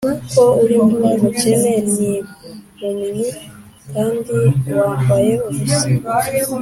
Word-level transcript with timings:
Ko 0.33 0.43
uri 0.63 0.75
umukene 1.15 1.73
n 1.91 1.93
impumyi 2.09 3.27
a 3.29 3.35
kandi 3.91 4.37
wambaye 4.79 5.31
ubusa 5.49 5.87